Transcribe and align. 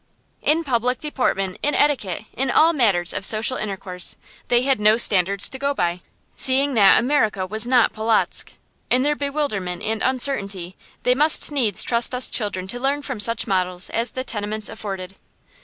In 0.41 0.63
public 0.63 0.99
deportment, 0.99 1.59
in 1.61 1.75
etiquette, 1.75 2.25
in 2.33 2.49
all 2.49 2.73
matters 2.73 3.13
of 3.13 3.23
social 3.23 3.57
intercourse, 3.57 4.15
they 4.47 4.63
had 4.63 4.79
no 4.79 4.97
standards 4.97 5.47
to 5.49 5.59
go 5.59 5.75
by, 5.75 6.01
seeing 6.35 6.73
that 6.73 6.97
America 6.99 7.45
was 7.45 7.67
not 7.67 7.93
Polotzk. 7.93 8.53
In 8.89 9.03
their 9.03 9.15
bewilderment 9.15 9.83
and 9.83 10.01
uncertainty 10.01 10.75
they 11.03 11.13
needs 11.13 11.51
must 11.51 11.87
trust 11.87 12.15
us 12.15 12.31
children 12.31 12.67
to 12.69 12.79
learn 12.79 13.03
from 13.03 13.19
such 13.19 13.45
models 13.45 13.91
as 13.91 14.13
the 14.13 14.23
tenements 14.23 14.69
afforded. 14.69 15.17